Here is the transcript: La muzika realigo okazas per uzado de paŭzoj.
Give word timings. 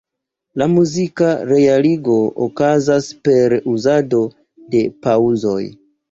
La 0.59 0.67
muzika 0.75 1.25
realigo 1.49 2.15
okazas 2.45 3.09
per 3.27 3.55
uzado 3.73 4.23
de 4.77 4.81
paŭzoj. 5.05 5.59